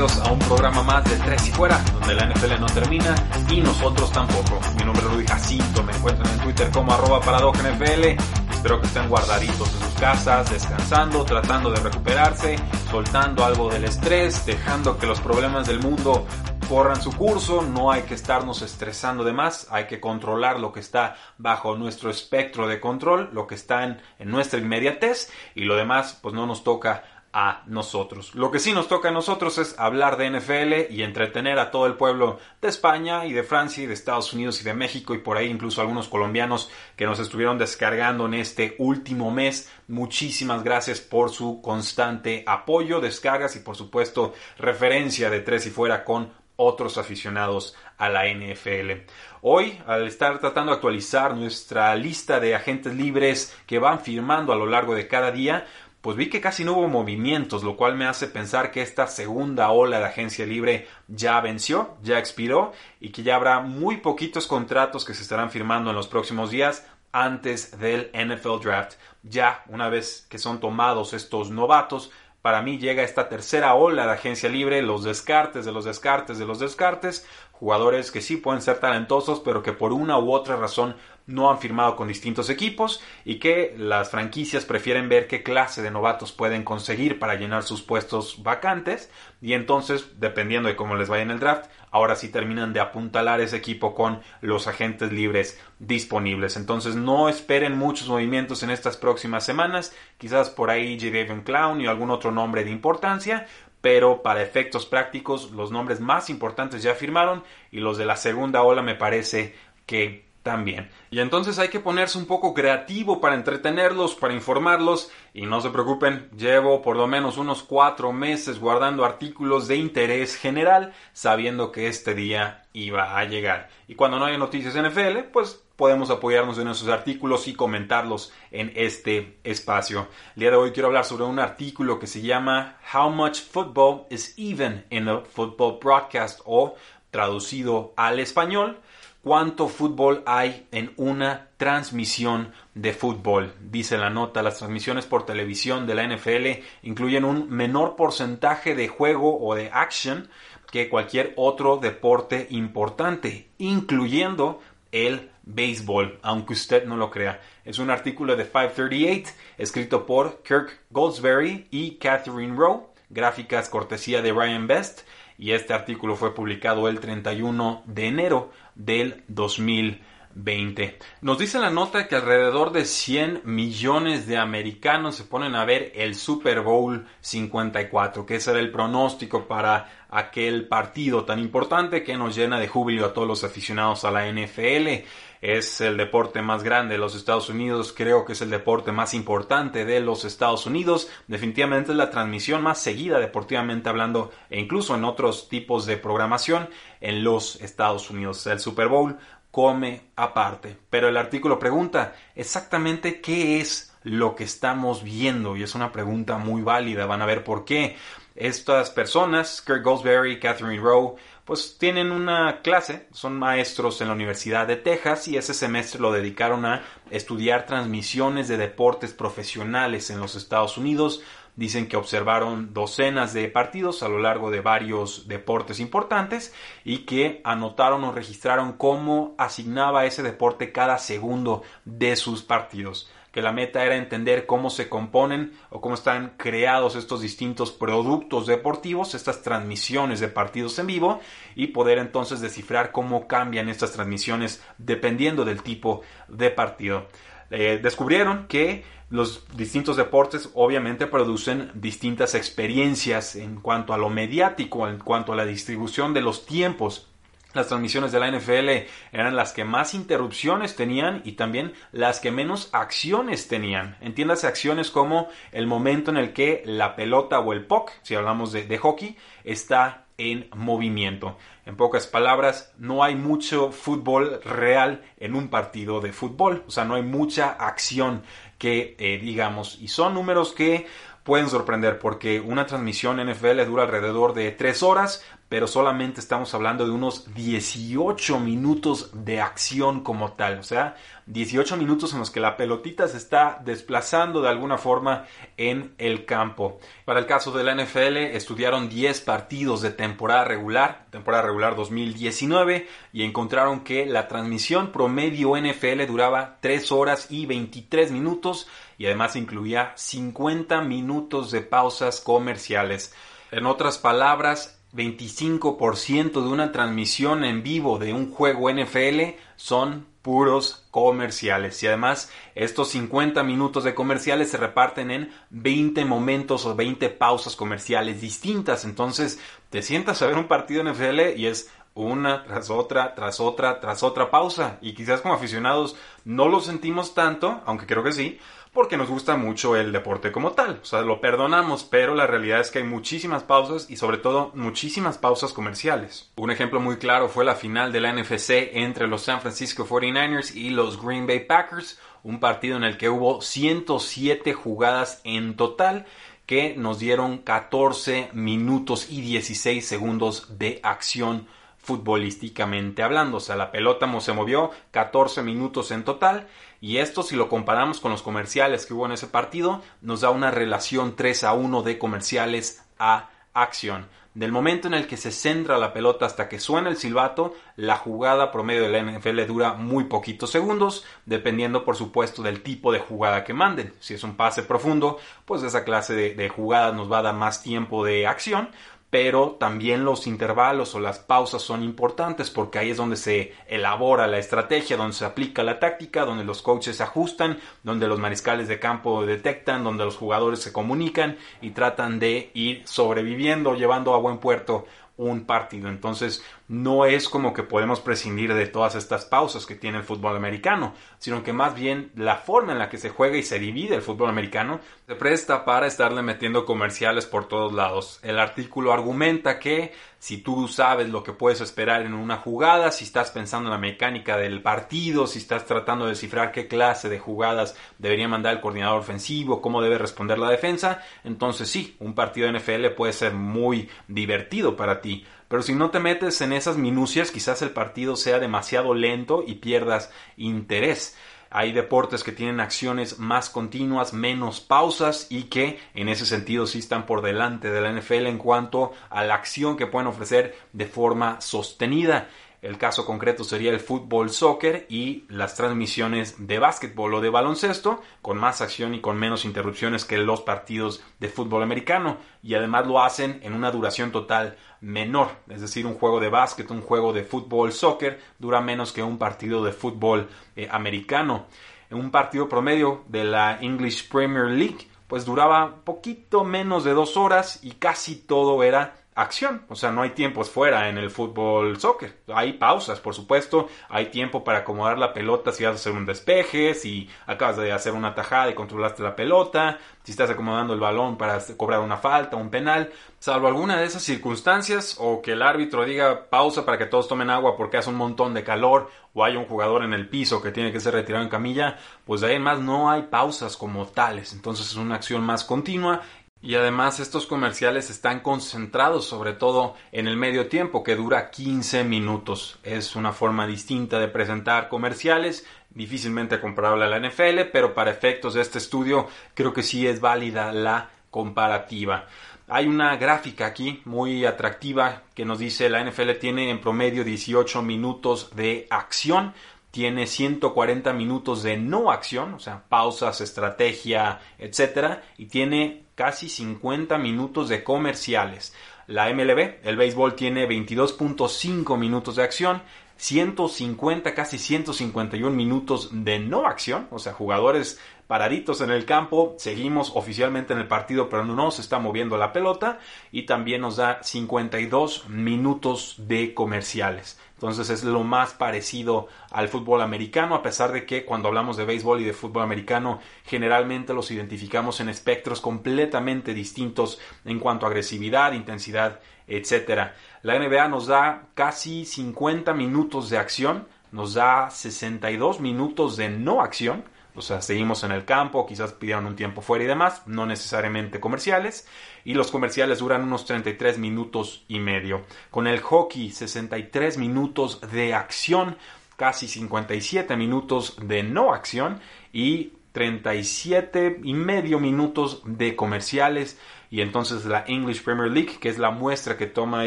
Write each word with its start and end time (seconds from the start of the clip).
A 0.00 0.32
un 0.32 0.38
programa 0.38 0.82
más 0.82 1.04
de 1.04 1.14
Tres 1.16 1.46
y 1.46 1.50
Fuera, 1.50 1.78
donde 1.92 2.14
la 2.14 2.24
NFL 2.24 2.58
no 2.58 2.66
termina 2.66 3.14
y 3.50 3.60
nosotros 3.60 4.10
tampoco. 4.10 4.58
Mi 4.78 4.84
nombre 4.84 5.04
es 5.04 5.12
Rudy 5.12 5.26
Jacinto, 5.26 5.82
me 5.82 5.92
encuentran 5.92 6.32
en 6.32 6.40
Twitter 6.40 6.70
como 6.70 6.94
arroba 6.94 7.20
NFL. 7.20 8.16
Espero 8.50 8.80
que 8.80 8.86
estén 8.86 9.10
guardaditos 9.10 9.74
en 9.74 9.80
sus 9.80 10.00
casas, 10.00 10.50
descansando, 10.50 11.22
tratando 11.24 11.70
de 11.70 11.80
recuperarse, 11.80 12.56
soltando 12.90 13.44
algo 13.44 13.68
del 13.68 13.84
estrés, 13.84 14.46
dejando 14.46 14.96
que 14.96 15.06
los 15.06 15.20
problemas 15.20 15.66
del 15.66 15.80
mundo 15.80 16.26
corran 16.66 17.02
su 17.02 17.12
curso, 17.14 17.60
no 17.60 17.90
hay 17.90 18.02
que 18.02 18.14
estarnos 18.14 18.62
estresando 18.62 19.22
de 19.22 19.34
más, 19.34 19.66
hay 19.70 19.86
que 19.86 20.00
controlar 20.00 20.60
lo 20.60 20.72
que 20.72 20.80
está 20.80 21.16
bajo 21.36 21.76
nuestro 21.76 22.08
espectro 22.08 22.66
de 22.66 22.80
control, 22.80 23.28
lo 23.32 23.46
que 23.46 23.54
está 23.54 23.84
en, 23.84 24.00
en 24.18 24.30
nuestra 24.30 24.60
inmediatez 24.60 25.30
y 25.54 25.64
lo 25.64 25.76
demás 25.76 26.18
pues 26.22 26.34
no 26.34 26.46
nos 26.46 26.64
toca 26.64 27.19
a 27.32 27.62
nosotros. 27.66 28.34
Lo 28.34 28.50
que 28.50 28.58
sí 28.58 28.72
nos 28.72 28.88
toca 28.88 29.10
a 29.10 29.12
nosotros 29.12 29.58
es 29.58 29.78
hablar 29.78 30.16
de 30.16 30.30
NFL 30.30 30.92
y 30.92 31.02
entretener 31.02 31.58
a 31.58 31.70
todo 31.70 31.86
el 31.86 31.94
pueblo 31.94 32.38
de 32.60 32.68
España 32.68 33.24
y 33.26 33.32
de 33.32 33.44
Francia 33.44 33.84
y 33.84 33.86
de 33.86 33.94
Estados 33.94 34.32
Unidos 34.32 34.60
y 34.60 34.64
de 34.64 34.74
México 34.74 35.14
y 35.14 35.18
por 35.18 35.36
ahí 35.36 35.46
incluso 35.46 35.80
algunos 35.80 36.08
colombianos 36.08 36.70
que 36.96 37.06
nos 37.06 37.20
estuvieron 37.20 37.56
descargando 37.58 38.26
en 38.26 38.34
este 38.34 38.74
último 38.78 39.30
mes. 39.30 39.70
Muchísimas 39.86 40.64
gracias 40.64 41.00
por 41.00 41.30
su 41.30 41.60
constante 41.62 42.42
apoyo, 42.46 43.00
descargas 43.00 43.54
y 43.54 43.60
por 43.60 43.76
supuesto 43.76 44.34
referencia 44.58 45.30
de 45.30 45.40
tres 45.40 45.66
y 45.66 45.70
fuera 45.70 46.04
con 46.04 46.32
otros 46.56 46.98
aficionados 46.98 47.74
a 47.96 48.10
la 48.10 48.26
NFL. 48.28 49.06
Hoy, 49.40 49.80
al 49.86 50.06
estar 50.06 50.38
tratando 50.40 50.72
de 50.72 50.76
actualizar 50.76 51.34
nuestra 51.34 51.94
lista 51.96 52.38
de 52.38 52.54
agentes 52.54 52.94
libres 52.94 53.56
que 53.66 53.78
van 53.78 54.00
firmando 54.00 54.52
a 54.52 54.56
lo 54.56 54.66
largo 54.66 54.94
de 54.94 55.08
cada 55.08 55.32
día, 55.32 55.66
pues 56.00 56.16
vi 56.16 56.30
que 56.30 56.40
casi 56.40 56.64
no 56.64 56.72
hubo 56.72 56.88
movimientos, 56.88 57.62
lo 57.62 57.76
cual 57.76 57.96
me 57.96 58.06
hace 58.06 58.26
pensar 58.26 58.70
que 58.70 58.82
esta 58.82 59.06
segunda 59.06 59.70
ola 59.70 59.98
de 59.98 60.06
agencia 60.06 60.46
libre 60.46 60.88
ya 61.08 61.40
venció, 61.40 61.96
ya 62.02 62.18
expiró 62.18 62.72
y 63.00 63.10
que 63.10 63.22
ya 63.22 63.36
habrá 63.36 63.60
muy 63.60 63.98
poquitos 63.98 64.46
contratos 64.46 65.04
que 65.04 65.14
se 65.14 65.22
estarán 65.22 65.50
firmando 65.50 65.90
en 65.90 65.96
los 65.96 66.08
próximos 66.08 66.50
días 66.50 66.86
antes 67.12 67.78
del 67.78 68.10
NFL 68.14 68.60
Draft. 68.62 68.94
Ya 69.22 69.62
una 69.68 69.88
vez 69.88 70.26
que 70.30 70.38
son 70.38 70.60
tomados 70.60 71.12
estos 71.12 71.50
novatos, 71.50 72.10
para 72.42 72.62
mí 72.62 72.78
llega 72.78 73.02
esta 73.02 73.28
tercera 73.28 73.74
ola 73.74 74.06
de 74.06 74.12
agencia 74.12 74.48
libre, 74.48 74.82
los 74.82 75.04
descartes 75.04 75.64
de 75.64 75.72
los 75.72 75.84
descartes 75.84 76.38
de 76.38 76.46
los 76.46 76.58
descartes, 76.58 77.26
jugadores 77.52 78.10
que 78.10 78.22
sí 78.22 78.36
pueden 78.38 78.62
ser 78.62 78.78
talentosos, 78.78 79.40
pero 79.40 79.62
que 79.62 79.72
por 79.72 79.92
una 79.92 80.18
u 80.18 80.32
otra 80.32 80.56
razón 80.56 80.96
no 81.26 81.50
han 81.50 81.58
firmado 81.58 81.96
con 81.96 82.08
distintos 82.08 82.50
equipos 82.50 83.02
y 83.24 83.38
que 83.38 83.74
las 83.76 84.10
franquicias 84.10 84.64
prefieren 84.64 85.08
ver 85.08 85.28
qué 85.28 85.42
clase 85.42 85.82
de 85.82 85.90
novatos 85.90 86.32
pueden 86.32 86.64
conseguir 86.64 87.18
para 87.18 87.34
llenar 87.34 87.62
sus 87.62 87.82
puestos 87.82 88.42
vacantes. 88.42 89.10
Y 89.40 89.52
entonces, 89.52 90.18
dependiendo 90.18 90.68
de 90.68 90.76
cómo 90.76 90.96
les 90.96 91.08
vaya 91.08 91.22
en 91.22 91.30
el 91.30 91.38
draft, 91.38 91.70
ahora 91.90 92.16
sí 92.16 92.28
terminan 92.28 92.72
de 92.72 92.80
apuntalar 92.80 93.40
ese 93.40 93.56
equipo 93.56 93.94
con 93.94 94.20
los 94.40 94.66
agentes 94.66 95.12
libres 95.12 95.60
disponibles. 95.78 96.56
Entonces 96.56 96.96
no 96.96 97.28
esperen 97.28 97.76
muchos 97.76 98.08
movimientos 98.08 98.62
en 98.62 98.70
estas 98.70 98.96
próximas 98.96 99.44
semanas, 99.44 99.94
quizás 100.18 100.50
por 100.50 100.70
ahí 100.70 100.98
J. 101.00 101.42
Clown 101.44 101.80
y 101.80 101.86
algún 101.86 102.10
otro 102.10 102.30
nombre 102.30 102.64
de 102.64 102.70
importancia, 102.70 103.46
pero 103.80 104.22
para 104.22 104.42
efectos 104.42 104.86
prácticos 104.86 105.50
los 105.52 105.70
nombres 105.70 106.00
más 106.00 106.30
importantes 106.30 106.82
ya 106.82 106.94
firmaron 106.94 107.44
y 107.70 107.80
los 107.80 107.98
de 107.98 108.04
la 108.04 108.16
segunda 108.16 108.62
ola 108.62 108.82
me 108.82 108.94
parece 108.94 109.54
que 109.86 110.29
también. 110.42 110.90
Y 111.10 111.20
entonces 111.20 111.58
hay 111.58 111.68
que 111.68 111.80
ponerse 111.80 112.16
un 112.18 112.26
poco 112.26 112.54
creativo 112.54 113.20
para 113.20 113.34
entretenerlos, 113.34 114.14
para 114.14 114.34
informarlos 114.34 115.10
y 115.34 115.46
no 115.46 115.60
se 115.60 115.70
preocupen, 115.70 116.30
llevo 116.36 116.82
por 116.82 116.96
lo 116.96 117.06
menos 117.06 117.36
unos 117.36 117.62
cuatro 117.62 118.12
meses 118.12 118.58
guardando 118.58 119.04
artículos 119.04 119.68
de 119.68 119.76
interés 119.76 120.36
general 120.36 120.92
sabiendo 121.12 121.72
que 121.72 121.88
este 121.88 122.14
día 122.14 122.64
iba 122.72 123.18
a 123.18 123.24
llegar. 123.24 123.68
Y 123.86 123.94
cuando 123.94 124.18
no 124.18 124.24
hay 124.24 124.38
noticias 124.38 124.74
NFL, 124.74 125.30
pues 125.32 125.62
podemos 125.76 126.10
apoyarnos 126.10 126.58
en 126.58 126.68
esos 126.68 126.88
artículos 126.88 127.48
y 127.48 127.54
comentarlos 127.54 128.32
en 128.50 128.72
este 128.76 129.38
espacio. 129.44 130.08
El 130.36 130.40
día 130.40 130.50
de 130.50 130.56
hoy 130.56 130.72
quiero 130.72 130.88
hablar 130.88 131.04
sobre 131.04 131.24
un 131.24 131.38
artículo 131.38 131.98
que 131.98 132.06
se 132.06 132.22
llama 132.22 132.76
How 132.94 133.10
Much 133.10 133.40
Football 133.40 134.06
is 134.10 134.34
Even 134.36 134.84
in 134.90 135.08
a 135.08 135.20
Football 135.20 135.78
Broadcast 135.82 136.40
o 136.44 136.74
traducido 137.10 137.92
al 137.96 138.20
español 138.20 138.78
cuánto 139.22 139.68
fútbol 139.68 140.22
hay 140.26 140.66
en 140.70 140.92
una 140.96 141.48
transmisión 141.56 142.52
de 142.74 142.92
fútbol. 142.92 143.54
Dice 143.60 143.98
la 143.98 144.10
nota, 144.10 144.42
las 144.42 144.58
transmisiones 144.58 145.06
por 145.06 145.26
televisión 145.26 145.86
de 145.86 145.94
la 145.94 146.06
NFL 146.06 146.62
incluyen 146.82 147.24
un 147.24 147.50
menor 147.50 147.96
porcentaje 147.96 148.74
de 148.74 148.88
juego 148.88 149.38
o 149.40 149.54
de 149.54 149.70
action 149.72 150.28
que 150.70 150.88
cualquier 150.88 151.32
otro 151.36 151.76
deporte 151.76 152.46
importante, 152.50 153.48
incluyendo 153.58 154.60
el 154.92 155.30
béisbol, 155.42 156.18
aunque 156.22 156.52
usted 156.52 156.84
no 156.86 156.96
lo 156.96 157.10
crea. 157.10 157.40
Es 157.64 157.78
un 157.78 157.90
artículo 157.90 158.36
de 158.36 158.44
538 158.44 159.32
escrito 159.58 160.06
por 160.06 160.42
Kirk 160.42 160.80
Goldsberry 160.90 161.66
y 161.70 161.96
Catherine 161.96 162.56
Rowe, 162.56 162.88
gráficas 163.08 163.68
cortesía 163.68 164.22
de 164.22 164.32
Ryan 164.32 164.66
Best, 164.66 165.00
y 165.40 165.52
este 165.52 165.72
artículo 165.72 166.16
fue 166.16 166.34
publicado 166.34 166.86
el 166.86 167.00
31 167.00 167.82
de 167.86 168.06
enero 168.06 168.50
del 168.74 169.24
2020. 169.28 170.98
Nos 171.22 171.38
dice 171.38 171.58
la 171.58 171.70
nota 171.70 172.06
que 172.06 172.14
alrededor 172.14 172.72
de 172.72 172.84
100 172.84 173.40
millones 173.44 174.26
de 174.26 174.36
americanos 174.36 175.16
se 175.16 175.24
ponen 175.24 175.54
a 175.54 175.64
ver 175.64 175.92
el 175.94 176.14
Super 176.14 176.60
Bowl 176.60 177.06
54, 177.22 178.26
que 178.26 178.36
ese 178.36 178.50
era 178.50 178.60
el 178.60 178.70
pronóstico 178.70 179.48
para 179.48 180.06
aquel 180.10 180.68
partido 180.68 181.24
tan 181.24 181.38
importante 181.38 182.04
que 182.04 182.18
nos 182.18 182.36
llena 182.36 182.60
de 182.60 182.68
júbilo 182.68 183.06
a 183.06 183.14
todos 183.14 183.26
los 183.26 183.42
aficionados 183.42 184.04
a 184.04 184.10
la 184.10 184.30
NFL. 184.30 185.06
Es 185.40 185.80
el 185.80 185.96
deporte 185.96 186.42
más 186.42 186.62
grande 186.62 186.94
de 186.94 186.98
los 186.98 187.14
Estados 187.14 187.48
Unidos, 187.48 187.94
creo 187.96 188.26
que 188.26 188.34
es 188.34 188.42
el 188.42 188.50
deporte 188.50 188.92
más 188.92 189.14
importante 189.14 189.86
de 189.86 190.00
los 190.00 190.26
Estados 190.26 190.66
Unidos. 190.66 191.08
Definitivamente 191.28 191.92
es 191.92 191.96
la 191.96 192.10
transmisión 192.10 192.62
más 192.62 192.78
seguida 192.78 193.18
deportivamente 193.18 193.88
hablando 193.88 194.30
e 194.50 194.60
incluso 194.60 194.94
en 194.94 195.04
otros 195.04 195.48
tipos 195.48 195.86
de 195.86 195.96
programación 195.96 196.68
en 197.00 197.24
los 197.24 197.60
Estados 197.62 198.10
Unidos. 198.10 198.46
El 198.46 198.60
Super 198.60 198.88
Bowl 198.88 199.16
come 199.50 200.10
aparte. 200.16 200.76
Pero 200.90 201.08
el 201.08 201.16
artículo 201.16 201.58
pregunta 201.58 202.14
exactamente 202.34 203.20
qué 203.20 203.60
es 203.60 203.94
lo 204.02 204.34
que 204.34 204.44
estamos 204.44 205.02
viendo 205.02 205.56
y 205.56 205.62
es 205.62 205.74
una 205.74 205.92
pregunta 205.92 206.38
muy 206.38 206.62
válida. 206.62 207.06
Van 207.06 207.22
a 207.22 207.26
ver 207.26 207.44
por 207.44 207.64
qué. 207.64 207.96
Estas 208.36 208.90
personas, 208.90 209.60
Kirk 209.60 209.82
Goldsberry, 209.82 210.38
Catherine 210.38 210.80
Rowe, 210.80 211.16
pues 211.50 211.78
tienen 211.78 212.12
una 212.12 212.60
clase, 212.62 213.08
son 213.10 213.36
maestros 213.36 214.00
en 214.00 214.06
la 214.06 214.14
Universidad 214.14 214.68
de 214.68 214.76
Texas 214.76 215.26
y 215.26 215.36
ese 215.36 215.52
semestre 215.52 216.00
lo 216.00 216.12
dedicaron 216.12 216.64
a 216.64 216.84
estudiar 217.10 217.66
transmisiones 217.66 218.46
de 218.46 218.56
deportes 218.56 219.12
profesionales 219.12 220.10
en 220.10 220.20
los 220.20 220.36
Estados 220.36 220.78
Unidos. 220.78 221.24
Dicen 221.56 221.88
que 221.88 221.96
observaron 221.96 222.72
docenas 222.72 223.32
de 223.32 223.48
partidos 223.48 224.04
a 224.04 224.08
lo 224.08 224.20
largo 224.20 224.52
de 224.52 224.60
varios 224.60 225.26
deportes 225.26 225.80
importantes 225.80 226.54
y 226.84 226.98
que 226.98 227.40
anotaron 227.42 228.04
o 228.04 228.12
registraron 228.12 228.74
cómo 228.74 229.34
asignaba 229.36 230.06
ese 230.06 230.22
deporte 230.22 230.70
cada 230.70 230.98
segundo 230.98 231.64
de 231.84 232.14
sus 232.14 232.44
partidos. 232.44 233.10
Que 233.32 233.42
la 233.42 233.52
meta 233.52 233.84
era 233.84 233.96
entender 233.96 234.46
cómo 234.46 234.70
se 234.70 234.88
componen 234.88 235.52
o 235.70 235.80
cómo 235.80 235.94
están 235.94 236.34
creados 236.36 236.96
estos 236.96 237.20
distintos 237.20 237.70
productos 237.70 238.46
deportivos, 238.46 239.14
estas 239.14 239.42
transmisiones 239.42 240.20
de 240.20 240.28
partidos 240.28 240.78
en 240.78 240.86
vivo 240.86 241.20
y 241.54 241.68
poder 241.68 241.98
entonces 241.98 242.40
descifrar 242.40 242.92
cómo 242.92 243.28
cambian 243.28 243.68
estas 243.68 243.92
transmisiones 243.92 244.62
dependiendo 244.78 245.44
del 245.44 245.62
tipo 245.62 246.02
de 246.28 246.50
partido. 246.50 247.06
Eh, 247.50 247.80
descubrieron 247.82 248.46
que 248.46 248.84
los 249.10 249.44
distintos 249.56 249.96
deportes 249.96 250.50
obviamente 250.54 251.08
producen 251.08 251.72
distintas 251.74 252.36
experiencias 252.36 253.34
en 253.34 253.56
cuanto 253.56 253.92
a 253.92 253.98
lo 253.98 254.08
mediático, 254.08 254.88
en 254.88 254.98
cuanto 254.98 255.32
a 255.32 255.36
la 255.36 255.44
distribución 255.44 256.14
de 256.14 256.20
los 256.20 256.46
tiempos. 256.46 257.09
Las 257.52 257.66
transmisiones 257.66 258.12
de 258.12 258.20
la 258.20 258.30
NFL 258.30 258.88
eran 259.10 259.34
las 259.34 259.52
que 259.52 259.64
más 259.64 259.94
interrupciones 259.94 260.76
tenían 260.76 261.20
y 261.24 261.32
también 261.32 261.72
las 261.90 262.20
que 262.20 262.30
menos 262.30 262.68
acciones 262.72 263.48
tenían. 263.48 263.96
Entiéndase 264.00 264.46
acciones 264.46 264.90
como 264.92 265.28
el 265.50 265.66
momento 265.66 266.12
en 266.12 266.16
el 266.16 266.32
que 266.32 266.62
la 266.64 266.94
pelota 266.94 267.40
o 267.40 267.52
el 267.52 267.66
puck, 267.66 267.90
si 268.02 268.14
hablamos 268.14 268.52
de, 268.52 268.78
hockey, 268.78 269.16
está 269.42 270.06
en 270.16 270.48
movimiento. 270.54 271.38
En 271.66 271.76
pocas 271.76 272.06
palabras, 272.06 272.72
no 272.78 273.02
hay 273.02 273.16
mucho 273.16 273.72
fútbol 273.72 274.40
real 274.44 275.02
en 275.18 275.34
un 275.34 275.48
partido 275.48 276.00
de 276.00 276.12
fútbol. 276.12 276.62
O 276.68 276.70
sea, 276.70 276.84
no 276.84 276.94
hay 276.94 277.02
mucha 277.02 277.50
acción 277.50 278.22
que 278.58 278.94
eh, 278.98 279.18
digamos. 279.18 279.76
Y 279.80 279.88
son 279.88 280.14
números 280.14 280.52
que 280.52 280.86
pueden 281.24 281.48
sorprender 281.48 281.98
porque 281.98 282.40
una 282.40 282.66
transmisión 282.66 283.24
NFL 283.24 283.64
dura 283.66 283.84
alrededor 283.84 284.34
de 284.34 284.50
3 284.52 284.82
horas, 284.82 285.24
pero 285.50 285.66
solamente 285.66 286.20
estamos 286.20 286.54
hablando 286.54 286.84
de 286.84 286.92
unos 286.92 287.34
18 287.34 288.38
minutos 288.38 289.10
de 289.12 289.40
acción 289.40 290.04
como 290.04 290.34
tal. 290.34 290.60
O 290.60 290.62
sea, 290.62 290.94
18 291.26 291.76
minutos 291.76 292.12
en 292.12 292.20
los 292.20 292.30
que 292.30 292.38
la 292.38 292.56
pelotita 292.56 293.08
se 293.08 293.16
está 293.16 293.60
desplazando 293.64 294.42
de 294.42 294.48
alguna 294.48 294.78
forma 294.78 295.24
en 295.56 295.92
el 295.98 296.24
campo. 296.24 296.78
Para 297.04 297.18
el 297.18 297.26
caso 297.26 297.50
de 297.50 297.64
la 297.64 297.74
NFL, 297.74 298.16
estudiaron 298.36 298.88
10 298.88 299.22
partidos 299.22 299.82
de 299.82 299.90
temporada 299.90 300.44
regular, 300.44 301.06
temporada 301.10 301.42
regular 301.42 301.74
2019, 301.74 302.86
y 303.12 303.24
encontraron 303.24 303.80
que 303.80 304.06
la 304.06 304.28
transmisión 304.28 304.92
promedio 304.92 305.56
NFL 305.56 306.06
duraba 306.06 306.58
3 306.60 306.92
horas 306.92 307.26
y 307.28 307.46
23 307.46 308.12
minutos 308.12 308.68
y 308.98 309.06
además 309.06 309.34
incluía 309.34 309.94
50 309.96 310.80
minutos 310.82 311.50
de 311.50 311.62
pausas 311.62 312.20
comerciales. 312.20 313.12
En 313.50 313.66
otras 313.66 313.98
palabras, 313.98 314.79
25% 314.92 316.32
de 316.32 316.48
una 316.48 316.72
transmisión 316.72 317.44
en 317.44 317.62
vivo 317.62 317.98
de 317.98 318.12
un 318.12 318.32
juego 318.32 318.70
NFL 318.70 319.36
son 319.56 320.06
puros 320.22 320.86
comerciales. 320.90 321.82
Y 321.82 321.86
además 321.86 322.30
estos 322.54 322.88
50 322.90 323.42
minutos 323.42 323.84
de 323.84 323.94
comerciales 323.94 324.50
se 324.50 324.56
reparten 324.56 325.10
en 325.10 325.32
20 325.50 326.04
momentos 326.04 326.66
o 326.66 326.74
20 326.74 327.08
pausas 327.10 327.56
comerciales 327.56 328.20
distintas. 328.20 328.84
Entonces 328.84 329.40
te 329.70 329.82
sientas 329.82 330.20
a 330.22 330.26
ver 330.26 330.36
un 330.36 330.48
partido 330.48 330.82
NFL 330.84 331.36
y 331.36 331.46
es 331.46 331.70
una 331.94 332.44
tras 332.44 332.70
otra, 332.70 333.14
tras 333.14 333.40
otra, 333.40 333.80
tras 333.80 334.02
otra 334.02 334.30
pausa. 334.30 334.78
Y 334.80 334.94
quizás 334.94 335.20
como 335.20 335.34
aficionados 335.34 335.96
no 336.24 336.48
lo 336.48 336.60
sentimos 336.60 337.14
tanto, 337.14 337.62
aunque 337.64 337.86
creo 337.86 338.02
que 338.02 338.12
sí, 338.12 338.38
porque 338.72 338.96
nos 338.96 339.08
gusta 339.08 339.36
mucho 339.36 339.76
el 339.76 339.92
deporte 339.92 340.30
como 340.30 340.52
tal. 340.52 340.80
O 340.82 340.84
sea, 340.84 341.02
lo 341.02 341.20
perdonamos, 341.20 341.84
pero 341.84 342.14
la 342.14 342.26
realidad 342.26 342.60
es 342.60 342.70
que 342.70 342.78
hay 342.78 342.84
muchísimas 342.84 343.42
pausas 343.42 343.90
y 343.90 343.96
sobre 343.96 344.18
todo 344.18 344.52
muchísimas 344.54 345.18
pausas 345.18 345.52
comerciales. 345.52 346.30
Un 346.36 346.50
ejemplo 346.50 346.80
muy 346.80 346.96
claro 346.96 347.28
fue 347.28 347.44
la 347.44 347.56
final 347.56 347.92
de 347.92 348.00
la 348.00 348.12
NFC 348.12 348.70
entre 348.72 349.08
los 349.08 349.22
San 349.22 349.40
Francisco 349.40 349.86
49ers 349.86 350.54
y 350.54 350.70
los 350.70 351.02
Green 351.02 351.26
Bay 351.26 351.40
Packers, 351.40 351.98
un 352.22 352.38
partido 352.38 352.76
en 352.76 352.84
el 352.84 352.96
que 352.96 353.08
hubo 353.08 353.40
107 353.40 354.52
jugadas 354.52 355.20
en 355.24 355.56
total 355.56 356.06
que 356.46 356.74
nos 356.76 356.98
dieron 356.98 357.38
14 357.38 358.30
minutos 358.32 359.06
y 359.08 359.20
16 359.20 359.86
segundos 359.86 360.58
de 360.58 360.80
acción 360.82 361.46
futbolísticamente 361.82 363.02
hablando. 363.02 363.38
O 363.38 363.40
sea, 363.40 363.56
la 363.56 363.70
pelota 363.70 364.08
se 364.20 364.32
movió 364.32 364.70
14 364.90 365.42
minutos 365.42 365.90
en 365.90 366.04
total 366.04 366.48
y 366.80 366.98
esto 366.98 367.22
si 367.22 367.36
lo 367.36 367.48
comparamos 367.48 368.00
con 368.00 368.10
los 368.10 368.22
comerciales 368.22 368.86
que 368.86 368.94
hubo 368.94 369.06
en 369.06 369.12
ese 369.12 369.26
partido, 369.26 369.82
nos 370.00 370.22
da 370.22 370.30
una 370.30 370.50
relación 370.50 371.16
3 371.16 371.44
a 371.44 371.52
1 371.54 371.82
de 371.82 371.98
comerciales 371.98 372.84
a 372.98 373.30
acción. 373.52 374.08
Del 374.32 374.52
momento 374.52 374.86
en 374.86 374.94
el 374.94 375.08
que 375.08 375.16
se 375.16 375.32
centra 375.32 375.76
la 375.76 375.92
pelota 375.92 376.24
hasta 376.24 376.48
que 376.48 376.60
suena 376.60 376.88
el 376.88 376.96
silbato, 376.96 377.52
la 377.74 377.96
jugada 377.96 378.52
promedio 378.52 378.82
de 378.82 378.88
la 378.88 379.02
NFL 379.02 379.44
dura 379.46 379.72
muy 379.72 380.04
poquitos 380.04 380.50
segundos, 380.50 381.04
dependiendo 381.26 381.84
por 381.84 381.96
supuesto 381.96 382.40
del 382.40 382.62
tipo 382.62 382.92
de 382.92 383.00
jugada 383.00 383.42
que 383.42 383.54
manden. 383.54 383.92
Si 383.98 384.14
es 384.14 384.22
un 384.22 384.36
pase 384.36 384.62
profundo, 384.62 385.18
pues 385.44 385.64
esa 385.64 385.82
clase 385.82 386.14
de, 386.14 386.34
de 386.36 386.48
jugadas 386.48 386.94
nos 386.94 387.10
va 387.10 387.18
a 387.18 387.22
dar 387.22 387.34
más 387.34 387.64
tiempo 387.64 388.04
de 388.04 388.28
acción 388.28 388.70
pero 389.10 389.56
también 389.58 390.04
los 390.04 390.28
intervalos 390.28 390.94
o 390.94 391.00
las 391.00 391.18
pausas 391.18 391.62
son 391.62 391.82
importantes 391.82 392.48
porque 392.48 392.78
ahí 392.78 392.90
es 392.90 392.96
donde 392.96 393.16
se 393.16 393.54
elabora 393.66 394.28
la 394.28 394.38
estrategia, 394.38 394.96
donde 394.96 395.16
se 395.16 395.24
aplica 395.24 395.64
la 395.64 395.80
táctica, 395.80 396.24
donde 396.24 396.44
los 396.44 396.62
coaches 396.62 396.96
se 396.96 397.02
ajustan, 397.02 397.58
donde 397.82 398.06
los 398.06 398.20
mariscales 398.20 398.68
de 398.68 398.78
campo 398.78 399.26
detectan, 399.26 399.82
donde 399.82 400.04
los 400.04 400.16
jugadores 400.16 400.60
se 400.60 400.72
comunican 400.72 401.36
y 401.60 401.70
tratan 401.70 402.20
de 402.20 402.50
ir 402.54 402.82
sobreviviendo, 402.86 403.74
llevando 403.74 404.14
a 404.14 404.18
buen 404.18 404.38
puerto 404.38 404.86
un 405.16 405.44
partido. 405.44 405.88
Entonces, 405.88 406.42
no 406.70 407.04
es 407.04 407.28
como 407.28 407.52
que 407.52 407.64
podemos 407.64 407.98
prescindir 407.98 408.54
de 408.54 408.68
todas 408.68 408.94
estas 408.94 409.24
pausas 409.24 409.66
que 409.66 409.74
tiene 409.74 409.98
el 409.98 410.04
fútbol 410.04 410.36
americano, 410.36 410.94
sino 411.18 411.42
que 411.42 411.52
más 411.52 411.74
bien 411.74 412.12
la 412.14 412.36
forma 412.36 412.70
en 412.70 412.78
la 412.78 412.88
que 412.88 412.96
se 412.96 413.10
juega 413.10 413.36
y 413.36 413.42
se 413.42 413.58
divide 413.58 413.96
el 413.96 414.02
fútbol 414.02 414.28
americano 414.28 414.78
se 415.08 415.16
presta 415.16 415.64
para 415.64 415.88
estarle 415.88 416.22
metiendo 416.22 416.64
comerciales 416.64 417.26
por 417.26 417.48
todos 417.48 417.72
lados. 417.72 418.20
El 418.22 418.38
artículo 418.38 418.92
argumenta 418.92 419.58
que 419.58 419.92
si 420.20 420.36
tú 420.36 420.68
sabes 420.68 421.08
lo 421.08 421.24
que 421.24 421.32
puedes 421.32 421.60
esperar 421.60 422.02
en 422.02 422.14
una 422.14 422.36
jugada, 422.36 422.92
si 422.92 423.02
estás 423.02 423.32
pensando 423.32 423.68
en 423.68 423.72
la 423.72 423.78
mecánica 423.78 424.36
del 424.36 424.62
partido, 424.62 425.26
si 425.26 425.40
estás 425.40 425.64
tratando 425.64 426.04
de 426.04 426.10
descifrar 426.10 426.52
qué 426.52 426.68
clase 426.68 427.08
de 427.08 427.18
jugadas 427.18 427.74
debería 427.98 428.28
mandar 428.28 428.54
el 428.54 428.60
coordinador 428.60 429.00
ofensivo, 429.00 429.60
cómo 429.60 429.82
debe 429.82 429.98
responder 429.98 430.38
la 430.38 430.50
defensa, 430.50 431.02
entonces 431.24 431.68
sí, 431.68 431.96
un 431.98 432.14
partido 432.14 432.46
de 432.46 432.60
NFL 432.60 432.94
puede 432.94 433.12
ser 433.12 433.32
muy 433.32 433.88
divertido 434.06 434.76
para 434.76 435.00
ti. 435.00 435.26
Pero 435.50 435.64
si 435.64 435.74
no 435.74 435.90
te 435.90 435.98
metes 435.98 436.40
en 436.42 436.52
esas 436.52 436.76
minucias, 436.76 437.32
quizás 437.32 437.60
el 437.60 437.70
partido 437.70 438.14
sea 438.14 438.38
demasiado 438.38 438.94
lento 438.94 439.42
y 439.44 439.56
pierdas 439.56 440.12
interés. 440.36 441.18
Hay 441.50 441.72
deportes 441.72 442.22
que 442.22 442.30
tienen 442.30 442.60
acciones 442.60 443.18
más 443.18 443.50
continuas, 443.50 444.12
menos 444.12 444.60
pausas 444.60 445.26
y 445.28 445.44
que 445.44 445.80
en 445.94 446.08
ese 446.08 446.24
sentido 446.24 446.68
sí 446.68 446.78
están 446.78 447.04
por 447.04 447.20
delante 447.20 447.68
de 447.68 447.80
la 447.80 447.90
NFL 447.90 448.28
en 448.28 448.38
cuanto 448.38 448.92
a 449.10 449.24
la 449.24 449.34
acción 449.34 449.76
que 449.76 449.88
pueden 449.88 450.06
ofrecer 450.06 450.56
de 450.72 450.86
forma 450.86 451.40
sostenida. 451.40 452.28
El 452.62 452.76
caso 452.76 453.06
concreto 453.06 453.42
sería 453.42 453.72
el 453.72 453.80
fútbol 453.80 454.28
soccer 454.28 454.86
y 454.90 455.24
las 455.28 455.56
transmisiones 455.56 456.46
de 456.46 456.58
básquetbol 456.58 457.14
o 457.14 457.20
de 457.22 457.30
baloncesto 457.30 458.02
con 458.20 458.36
más 458.36 458.60
acción 458.60 458.94
y 458.94 459.00
con 459.00 459.18
menos 459.18 459.46
interrupciones 459.46 460.04
que 460.04 460.18
los 460.18 460.42
partidos 460.42 461.02
de 461.20 461.30
fútbol 461.30 461.62
americano 461.62 462.18
y 462.42 462.54
además 462.54 462.86
lo 462.86 463.02
hacen 463.02 463.40
en 463.42 463.54
una 463.54 463.70
duración 463.70 464.12
total 464.12 464.58
menor, 464.80 465.30
es 465.48 465.60
decir, 465.60 465.86
un 465.86 465.94
juego 465.94 466.20
de 466.20 466.28
básquet, 466.28 466.70
un 466.70 466.82
juego 466.82 467.12
de 467.12 467.24
fútbol 467.24 467.72
soccer 467.72 468.20
dura 468.38 468.60
menos 468.60 468.92
que 468.92 469.02
un 469.02 469.18
partido 469.18 469.64
de 469.64 469.72
fútbol 469.72 470.28
eh, 470.56 470.68
americano. 470.70 471.46
Un 471.90 472.10
partido 472.10 472.48
promedio 472.48 473.04
de 473.08 473.24
la 473.24 473.58
English 473.60 474.08
Premier 474.08 474.46
League 474.46 474.86
pues 475.10 475.24
duraba 475.24 475.82
poquito 475.84 476.44
menos 476.44 476.84
de 476.84 476.92
dos 476.92 477.16
horas 477.16 477.58
y 477.62 477.72
casi 477.72 478.14
todo 478.14 478.62
era 478.62 478.99
acción, 479.14 479.62
o 479.68 479.74
sea, 479.74 479.90
no 479.90 480.02
hay 480.02 480.10
tiempos 480.10 480.50
fuera 480.50 480.88
en 480.88 480.96
el 480.96 481.10
fútbol 481.10 481.78
soccer, 481.78 482.20
hay 482.32 482.54
pausas, 482.54 483.00
por 483.00 483.14
supuesto, 483.14 483.68
hay 483.88 484.06
tiempo 484.06 484.44
para 484.44 484.60
acomodar 484.60 484.98
la 484.98 485.12
pelota 485.12 485.52
si 485.52 485.64
vas 485.64 485.72
a 485.72 485.76
hacer 485.76 485.92
un 485.92 486.06
despeje, 486.06 486.74
si 486.74 487.08
acabas 487.26 487.56
de 487.56 487.72
hacer 487.72 487.92
una 487.92 488.14
tajada 488.14 488.50
y 488.50 488.54
controlaste 488.54 489.02
la 489.02 489.16
pelota, 489.16 489.78
si 490.04 490.12
estás 490.12 490.30
acomodando 490.30 490.74
el 490.74 490.80
balón 490.80 491.18
para 491.18 491.38
cobrar 491.56 491.80
una 491.80 491.96
falta, 491.96 492.36
un 492.36 492.50
penal, 492.50 492.90
salvo 493.18 493.48
alguna 493.48 493.78
de 493.78 493.84
esas 493.84 494.02
circunstancias 494.02 494.96
o 494.98 495.20
que 495.20 495.32
el 495.32 495.42
árbitro 495.42 495.84
diga 495.84 496.30
pausa 496.30 496.64
para 496.64 496.78
que 496.78 496.86
todos 496.86 497.08
tomen 497.08 497.30
agua 497.30 497.56
porque 497.56 497.76
hace 497.76 497.90
un 497.90 497.96
montón 497.96 498.32
de 498.32 498.44
calor 498.44 498.88
o 499.12 499.24
hay 499.24 499.36
un 499.36 499.44
jugador 499.44 499.82
en 499.82 499.92
el 499.92 500.08
piso 500.08 500.40
que 500.40 500.52
tiene 500.52 500.72
que 500.72 500.80
ser 500.80 500.94
retirado 500.94 501.24
en 501.24 501.30
camilla, 501.30 501.78
pues 502.04 502.20
de 502.20 502.28
ahí 502.28 502.36
en 502.36 502.42
más 502.42 502.60
no 502.60 502.90
hay 502.90 503.02
pausas 503.02 503.56
como 503.56 503.86
tales, 503.86 504.32
entonces 504.32 504.68
es 504.68 504.76
una 504.76 504.94
acción 504.94 505.22
más 505.22 505.44
continua 505.44 506.00
y 506.42 506.54
además 506.54 507.00
estos 507.00 507.26
comerciales 507.26 507.90
están 507.90 508.20
concentrados 508.20 509.04
sobre 509.04 509.34
todo 509.34 509.74
en 509.92 510.08
el 510.08 510.16
medio 510.16 510.48
tiempo 510.48 510.82
que 510.82 510.96
dura 510.96 511.30
15 511.30 511.84
minutos. 511.84 512.58
Es 512.62 512.96
una 512.96 513.12
forma 513.12 513.46
distinta 513.46 513.98
de 513.98 514.08
presentar 514.08 514.68
comerciales, 514.68 515.46
difícilmente 515.70 516.40
comparable 516.40 516.84
a 516.84 516.88
la 516.88 516.98
NFL, 516.98 517.50
pero 517.52 517.74
para 517.74 517.90
efectos 517.90 518.34
de 518.34 518.40
este 518.40 518.58
estudio 518.58 519.08
creo 519.34 519.52
que 519.52 519.62
sí 519.62 519.86
es 519.86 520.00
válida 520.00 520.52
la 520.52 520.90
comparativa. 521.10 522.06
Hay 522.48 522.66
una 522.66 522.96
gráfica 522.96 523.46
aquí 523.46 523.80
muy 523.84 524.24
atractiva 524.24 525.02
que 525.14 525.24
nos 525.24 525.38
dice 525.38 525.68
la 525.68 525.84
NFL 525.84 526.12
tiene 526.20 526.50
en 526.50 526.60
promedio 526.60 527.04
18 527.04 527.62
minutos 527.62 528.34
de 528.34 528.66
acción 528.70 529.34
tiene 529.70 530.06
140 530.06 530.92
minutos 530.92 531.42
de 531.42 531.56
no 531.56 531.90
acción, 531.92 532.34
o 532.34 532.40
sea, 532.40 532.64
pausas, 532.68 533.20
estrategia, 533.20 534.20
etcétera, 534.38 535.02
y 535.16 535.26
tiene 535.26 535.84
casi 536.00 536.30
50 536.30 536.96
minutos 536.96 537.50
de 537.50 537.62
comerciales. 537.62 538.54
La 538.86 539.12
MLB, 539.12 539.56
el 539.64 539.76
béisbol, 539.76 540.14
tiene 540.14 540.48
22.5 540.48 541.76
minutos 541.76 542.16
de 542.16 542.22
acción 542.22 542.62
150, 543.00 544.14
casi 544.14 544.38
151 544.38 545.34
minutos 545.34 545.88
de 545.90 546.18
no 546.18 546.46
acción, 546.46 546.86
o 546.90 546.98
sea, 546.98 547.14
jugadores 547.14 547.80
paraditos 548.06 548.60
en 548.60 548.70
el 548.70 548.84
campo, 548.84 549.36
seguimos 549.38 549.92
oficialmente 549.94 550.52
en 550.52 550.58
el 550.58 550.68
partido, 550.68 551.08
pero 551.08 551.24
no 551.24 551.50
se 551.50 551.62
está 551.62 551.78
moviendo 551.78 552.18
la 552.18 552.32
pelota 552.32 552.78
y 553.10 553.22
también 553.22 553.62
nos 553.62 553.76
da 553.76 554.02
52 554.02 555.08
minutos 555.08 555.94
de 555.96 556.34
comerciales. 556.34 557.18
Entonces 557.34 557.70
es 557.70 557.84
lo 557.84 558.02
más 558.04 558.34
parecido 558.34 559.08
al 559.30 559.48
fútbol 559.48 559.80
americano, 559.80 560.34
a 560.34 560.42
pesar 560.42 560.72
de 560.72 560.84
que 560.84 561.06
cuando 561.06 561.28
hablamos 561.28 561.56
de 561.56 561.64
béisbol 561.64 562.02
y 562.02 562.04
de 562.04 562.12
fútbol 562.12 562.42
americano, 562.42 563.00
generalmente 563.24 563.94
los 563.94 564.10
identificamos 564.10 564.80
en 564.80 564.90
espectros 564.90 565.40
completamente 565.40 566.34
distintos 566.34 567.00
en 567.24 567.38
cuanto 567.38 567.64
a 567.64 567.70
agresividad, 567.70 568.32
intensidad, 568.32 569.00
etc. 569.36 569.92
La 570.22 570.38
NBA 570.38 570.68
nos 570.68 570.86
da 570.86 571.28
casi 571.34 571.84
50 571.84 572.52
minutos 572.54 573.10
de 573.10 573.18
acción, 573.18 573.66
nos 573.92 574.14
da 574.14 574.50
62 574.50 575.40
minutos 575.40 575.96
de 575.96 576.08
no 576.10 576.42
acción, 576.42 576.84
o 577.14 577.22
sea, 577.22 577.42
seguimos 577.42 577.82
en 577.82 577.92
el 577.92 578.04
campo, 578.04 578.46
quizás 578.46 578.72
pidieron 578.72 579.06
un 579.06 579.16
tiempo 579.16 579.42
fuera 579.42 579.64
y 579.64 579.66
demás, 579.66 580.02
no 580.06 580.26
necesariamente 580.26 581.00
comerciales. 581.00 581.66
Y 582.04 582.14
los 582.14 582.30
comerciales 582.30 582.78
duran 582.78 583.02
unos 583.02 583.24
33 583.24 583.78
minutos 583.78 584.44
y 584.48 584.60
medio. 584.60 585.04
Con 585.30 585.46
el 585.46 585.60
hockey, 585.60 586.10
63 586.10 586.98
minutos 586.98 587.60
de 587.72 587.94
acción, 587.94 588.56
casi 588.96 589.26
57 589.28 590.16
minutos 590.16 590.76
de 590.80 591.02
no 591.02 591.34
acción 591.34 591.80
y 592.12 592.52
37 592.72 594.00
y 594.04 594.14
medio 594.14 594.60
minutos 594.60 595.22
de 595.24 595.56
comerciales. 595.56 596.38
Y 596.70 596.82
entonces 596.82 597.24
la 597.24 597.44
English 597.48 597.82
Premier 597.82 598.10
League, 598.10 598.38
que 598.40 598.48
es 598.48 598.58
la 598.58 598.70
muestra 598.70 599.16
que 599.16 599.26
toma 599.26 599.66